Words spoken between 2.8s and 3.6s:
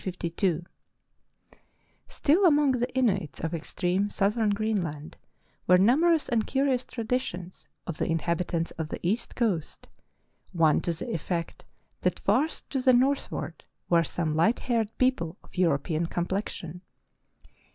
Inuits of